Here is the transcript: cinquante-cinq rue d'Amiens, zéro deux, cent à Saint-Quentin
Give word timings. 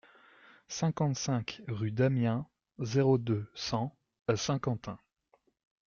cinquante-cinq 0.67 1.61
rue 1.67 1.91
d'Amiens, 1.91 2.47
zéro 2.79 3.19
deux, 3.19 3.51
cent 3.53 3.95
à 4.27 4.35
Saint-Quentin 4.35 4.97